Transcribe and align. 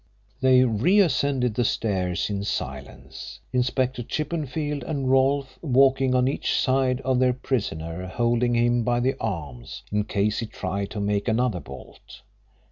They 0.41 0.63
reascended 0.63 1.53
the 1.53 1.63
stairs 1.63 2.31
in 2.31 2.43
silence, 2.43 3.39
Inspector 3.53 4.01
Chippenfield 4.01 4.81
and 4.81 5.11
Rolfe 5.11 5.59
walking 5.61 6.15
on 6.15 6.27
each 6.27 6.59
side 6.59 7.01
of 7.01 7.19
their 7.19 7.33
prisoner 7.33 8.07
holding 8.07 8.55
him 8.55 8.81
by 8.83 8.99
the 8.99 9.15
arms, 9.21 9.83
in 9.91 10.05
case 10.05 10.39
he 10.39 10.47
tried 10.47 10.89
to 10.89 10.99
make 10.99 11.27
another 11.27 11.59
bolt. 11.59 12.19